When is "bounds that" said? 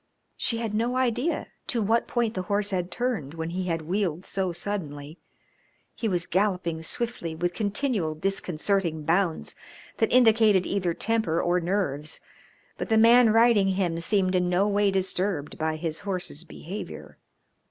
9.03-10.11